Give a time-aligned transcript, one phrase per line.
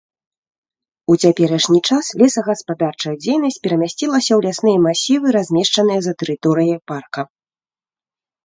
[1.13, 7.21] У цяперашні час лесагаспадарчая дзейнасць перамясцілася ў лясныя масівы, размешчаныя за тэрыторыяй парка.